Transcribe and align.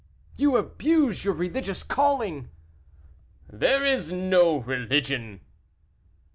"You 0.35 0.57
abuse 0.57 1.23
your 1.23 1.35
religious 1.35 1.83
calling." 1.83 2.49
"There 3.47 3.85
is 3.85 4.11
no 4.11 4.57
religion." 4.57 5.41